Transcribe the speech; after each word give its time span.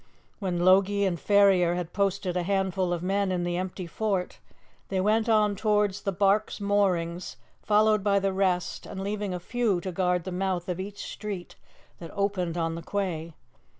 When 0.39 0.61
Logie 0.65 1.05
and 1.05 1.19
Ferrier 1.19 1.75
had 1.75 1.93
posted 1.93 2.35
a 2.35 2.41
handful 2.41 2.91
of 2.91 3.03
men 3.03 3.31
in 3.31 3.43
the 3.43 3.55
empty 3.55 3.85
fort, 3.85 4.39
they 4.89 4.99
went 4.99 5.29
on 5.29 5.55
towards 5.55 6.01
the 6.01 6.11
barque's 6.11 6.59
moorings 6.59 7.37
followed 7.61 8.03
by 8.03 8.17
the 8.17 8.33
rest, 8.33 8.87
and 8.87 8.99
leaving 9.03 9.31
a 9.31 9.39
few 9.39 9.79
to 9.81 9.91
guard 9.91 10.23
the 10.23 10.31
mouth 10.31 10.67
of 10.67 10.79
each 10.79 11.03
street 11.03 11.55
that 11.99 12.09
opened 12.15 12.57
on 12.57 12.73
the 12.73 12.81
quay. 12.81 13.35